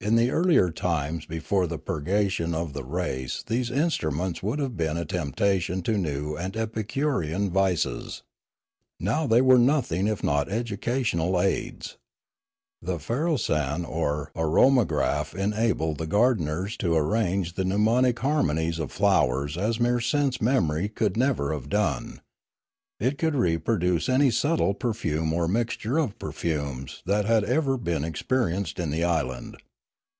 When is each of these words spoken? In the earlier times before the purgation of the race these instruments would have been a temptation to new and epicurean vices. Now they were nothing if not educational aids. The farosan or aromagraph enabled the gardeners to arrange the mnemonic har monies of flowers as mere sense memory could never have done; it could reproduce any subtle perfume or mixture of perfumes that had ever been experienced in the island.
In 0.00 0.14
the 0.14 0.30
earlier 0.30 0.70
times 0.70 1.26
before 1.26 1.66
the 1.66 1.76
purgation 1.78 2.54
of 2.54 2.72
the 2.72 2.84
race 2.84 3.42
these 3.46 3.68
instruments 3.70 4.42
would 4.44 4.58
have 4.60 4.76
been 4.76 4.96
a 4.96 5.04
temptation 5.04 5.82
to 5.82 5.98
new 5.98 6.34
and 6.36 6.56
epicurean 6.56 7.50
vices. 7.50 8.22
Now 9.00 9.26
they 9.26 9.40
were 9.42 9.58
nothing 9.58 10.06
if 10.06 10.22
not 10.22 10.48
educational 10.50 11.38
aids. 11.40 11.96
The 12.80 12.98
farosan 13.00 13.84
or 13.84 14.30
aromagraph 14.36 15.34
enabled 15.34 15.98
the 15.98 16.06
gardeners 16.06 16.76
to 16.78 16.94
arrange 16.94 17.54
the 17.54 17.64
mnemonic 17.64 18.20
har 18.20 18.44
monies 18.44 18.78
of 18.78 18.92
flowers 18.92 19.58
as 19.58 19.80
mere 19.80 20.00
sense 20.00 20.40
memory 20.40 20.88
could 20.88 21.16
never 21.18 21.52
have 21.52 21.68
done; 21.68 22.20
it 23.00 23.18
could 23.18 23.34
reproduce 23.34 24.08
any 24.08 24.30
subtle 24.30 24.72
perfume 24.74 25.32
or 25.34 25.48
mixture 25.48 25.98
of 25.98 26.18
perfumes 26.20 27.02
that 27.04 27.24
had 27.26 27.42
ever 27.44 27.76
been 27.76 28.04
experienced 28.04 28.78
in 28.78 28.90
the 28.92 29.02
island. 29.04 29.56